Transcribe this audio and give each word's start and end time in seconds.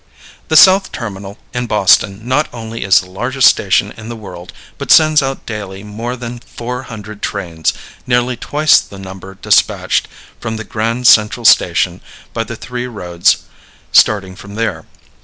The 0.47 0.57
South 0.57 0.91
Terminal 0.91 1.37
in 1.53 1.67
Boston 1.67 2.21
not 2.27 2.49
only 2.51 2.83
is 2.83 3.01
the 3.01 3.09
largest 3.11 3.47
station 3.49 3.93
in 3.95 4.09
the 4.09 4.15
world, 4.15 4.51
but 4.79 4.89
sends 4.89 5.21
out 5.21 5.45
daily 5.45 5.83
more 5.83 6.15
than 6.15 6.39
400 6.39 7.21
trains, 7.21 7.71
nearly 8.07 8.35
twice 8.35 8.79
the 8.79 8.97
number 8.97 9.35
despatched 9.35 10.07
from 10.39 10.57
the 10.57 10.63
Grand 10.63 11.05
Central 11.05 11.45
Station 11.45 12.01
by 12.33 12.43
the 12.43 12.55
three 12.55 12.87
roads 12.87 13.43
starting 13.91 14.35
from 14.35 14.55
there. 14.55 14.85